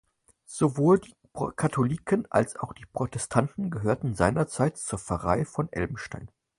Sowohl 0.47 0.99
die 1.01 1.13
Katholiken 1.55 2.25
als 2.31 2.55
auch 2.55 2.73
die 2.73 2.87
Protestanten 2.91 3.69
gehörten 3.69 4.15
seinerzeit 4.15 4.75
zur 4.79 4.97
Pfarrei 4.97 5.45
von 5.45 5.71
Elmstein. 5.71 6.31